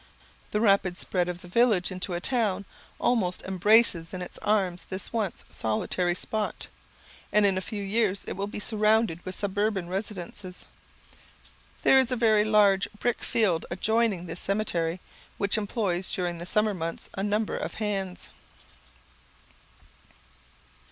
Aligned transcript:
The 0.49 0.59
rapid 0.59 0.97
spread 0.97 1.29
of 1.29 1.41
the 1.43 1.47
village 1.47 1.91
into 1.91 2.15
a 2.15 2.19
town 2.19 2.65
almost 2.97 3.43
embraces 3.43 4.15
in 4.15 4.23
its 4.23 4.39
arms 4.39 4.85
this 4.85 5.13
once 5.13 5.43
solitary 5.51 6.15
spot, 6.15 6.69
and 7.31 7.45
in 7.45 7.55
a 7.55 7.61
few 7.61 7.83
years 7.83 8.25
it 8.27 8.33
will 8.33 8.47
be 8.47 8.59
surrounded 8.59 9.23
with 9.23 9.35
suburban 9.35 9.87
residences. 9.87 10.65
There 11.83 11.99
is 11.99 12.11
a 12.11 12.15
very 12.15 12.43
large 12.43 12.89
brick 12.97 13.21
field 13.23 13.67
adjoining 13.69 14.25
this 14.25 14.39
cemetery, 14.39 14.99
which 15.37 15.55
employs 15.55 16.11
during 16.11 16.39
the 16.39 16.47
summer 16.47 16.73
months 16.73 17.07
a 17.13 17.21
number 17.21 17.55
of 17.55 17.75
hands. 17.75 18.31